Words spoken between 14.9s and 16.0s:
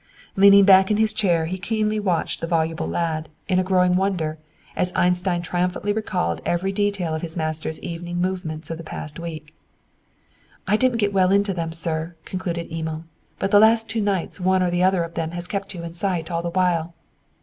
of them has kept you in